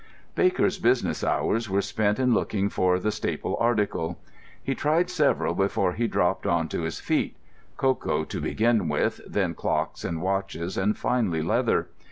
[0.33, 4.17] Baker's business hours were spent in looking for the staple article.
[4.63, 7.35] He tried several before he dropped on to his feet;
[7.77, 11.89] cocoa to begin with, then clocks and watches, and, finally, leather.